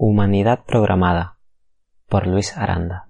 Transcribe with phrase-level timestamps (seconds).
[0.00, 1.40] Humanidad programada
[2.08, 3.08] por Luis Aranda.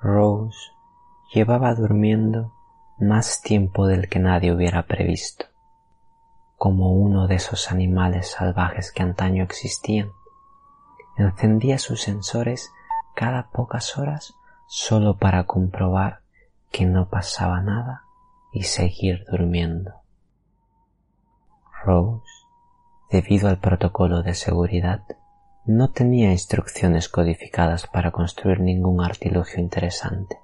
[0.00, 0.58] Rose
[1.32, 2.52] llevaba durmiendo
[2.98, 5.44] más tiempo del que nadie hubiera previsto,
[6.56, 10.10] como uno de esos animales salvajes que antaño existían.
[11.16, 12.72] Encendía sus sensores
[13.14, 14.34] cada pocas horas
[14.72, 16.20] solo para comprobar
[16.70, 18.04] que no pasaba nada
[18.52, 19.94] y seguir durmiendo.
[21.82, 22.22] Rose,
[23.10, 25.02] debido al protocolo de seguridad,
[25.64, 30.38] no tenía instrucciones codificadas para construir ningún artilugio interesante.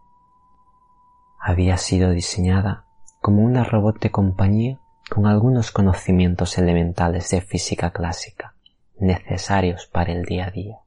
[1.41, 2.85] Había sido diseñada
[3.21, 8.55] como una robot de compañía con algunos conocimientos elementales de física clásica
[8.99, 10.79] necesarios para el día a día.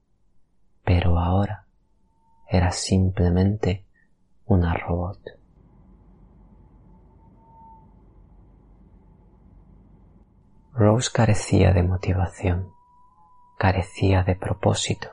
[0.84, 1.69] Pero ahora
[2.50, 3.86] era simplemente
[4.46, 5.20] una robot.
[10.74, 12.72] Rose carecía de motivación,
[13.58, 15.10] carecía de propósito,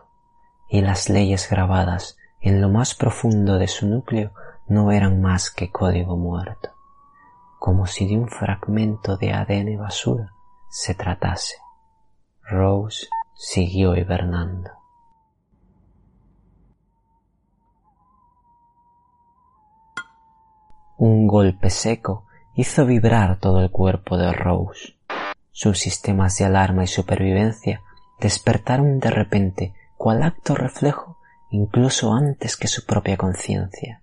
[0.71, 4.33] y las leyes grabadas en lo más profundo de su núcleo
[4.69, 6.71] no eran más que código muerto,
[7.59, 10.33] como si de un fragmento de ADN basura
[10.71, 11.57] se tratase.
[12.43, 14.71] Rose siguió hibernando.
[20.99, 24.95] Un golpe seco hizo vibrar todo el cuerpo de Rose.
[25.53, 27.83] Sus sistemas de alarma y supervivencia
[28.19, 31.19] despertaron de repente cual acto reflejo
[31.51, 34.01] incluso antes que su propia conciencia.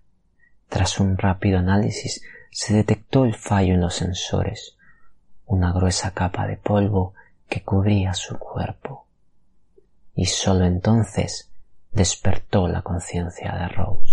[0.70, 2.22] Tras un rápido análisis
[2.52, 4.78] se detectó el fallo en los sensores,
[5.48, 7.16] una gruesa capa de polvo
[7.50, 9.08] que cubría su cuerpo.
[10.14, 11.50] Y sólo entonces
[11.92, 14.13] despertó la conciencia de Rose.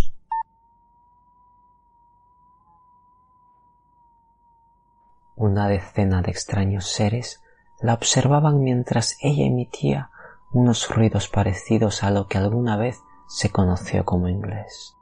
[5.41, 7.43] Una decena de extraños seres
[7.81, 10.11] la observaban mientras ella emitía
[10.53, 14.95] unos ruidos parecidos a lo que alguna vez se conoció como inglés.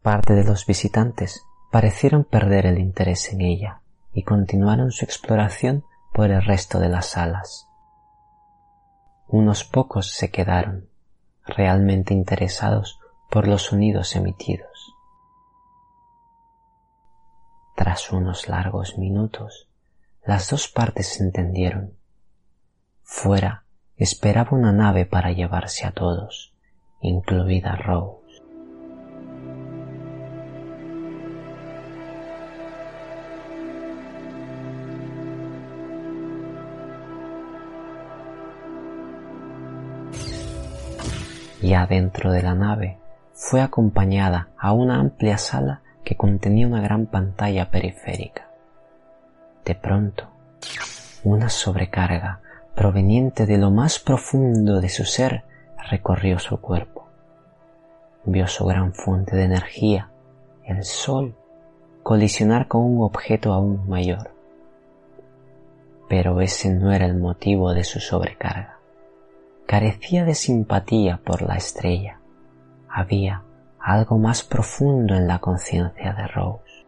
[0.00, 3.82] Parte de los visitantes parecieron perder el interés en ella
[4.14, 5.84] y continuaron su exploración
[6.14, 7.68] por el resto de las salas.
[9.28, 10.88] Unos pocos se quedaron,
[11.44, 12.98] realmente interesados
[13.30, 14.94] por los sonidos emitidos.
[17.74, 19.68] Tras unos largos minutos,
[20.24, 21.94] las dos partes se entendieron.
[23.02, 23.64] Fuera
[23.96, 26.54] esperaba una nave para llevarse a todos,
[27.00, 28.22] incluida Rose.
[41.60, 42.98] Y adentro de la nave
[43.32, 48.48] fue acompañada a una amplia sala que contenía una gran pantalla periférica.
[49.64, 50.28] De pronto,
[51.24, 52.40] una sobrecarga
[52.74, 55.44] proveniente de lo más profundo de su ser
[55.90, 57.08] recorrió su cuerpo.
[58.24, 60.10] Vio su gran fuente de energía,
[60.64, 61.34] el sol,
[62.02, 64.30] colisionar con un objeto aún mayor.
[66.08, 68.78] Pero ese no era el motivo de su sobrecarga.
[69.66, 72.20] Carecía de simpatía por la estrella.
[72.88, 73.42] Había
[73.84, 76.86] algo más profundo en la conciencia de Rose.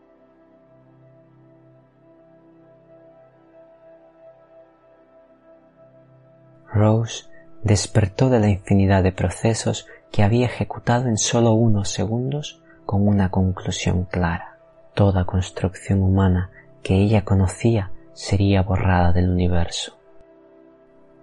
[6.72, 7.24] Rose
[7.62, 13.30] despertó de la infinidad de procesos que había ejecutado en solo unos segundos con una
[13.30, 14.56] conclusión clara.
[14.94, 16.50] Toda construcción humana
[16.82, 19.98] que ella conocía sería borrada del universo.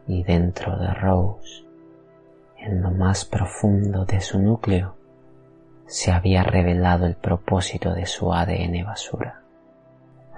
[0.05, 1.65] Y dentro de Rose,
[2.59, 4.95] en lo más profundo de su núcleo,
[5.87, 9.41] se había revelado el propósito de su ADN basura.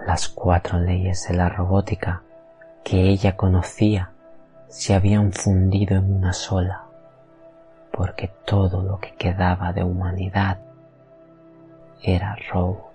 [0.05, 2.23] Las cuatro leyes de la robótica
[2.83, 4.11] que ella conocía
[4.67, 6.83] se habían fundido en una sola,
[7.91, 10.59] porque todo lo que quedaba de humanidad
[12.01, 12.94] era Rose.